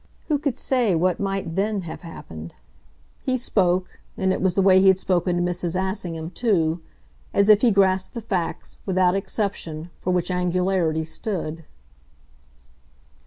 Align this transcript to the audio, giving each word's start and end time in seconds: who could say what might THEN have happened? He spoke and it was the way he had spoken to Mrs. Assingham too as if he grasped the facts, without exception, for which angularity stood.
who 0.29 0.39
could 0.39 0.57
say 0.57 0.95
what 0.95 1.19
might 1.19 1.55
THEN 1.55 1.81
have 1.81 2.01
happened? 2.01 2.55
He 3.21 3.37
spoke 3.37 3.99
and 4.17 4.33
it 4.33 4.41
was 4.41 4.55
the 4.55 4.61
way 4.63 4.81
he 4.81 4.87
had 4.87 4.97
spoken 4.97 5.35
to 5.35 5.43
Mrs. 5.43 5.75
Assingham 5.79 6.31
too 6.31 6.81
as 7.35 7.49
if 7.49 7.61
he 7.61 7.69
grasped 7.69 8.15
the 8.15 8.21
facts, 8.23 8.79
without 8.87 9.13
exception, 9.13 9.91
for 9.99 10.09
which 10.11 10.31
angularity 10.31 11.05
stood. 11.05 11.65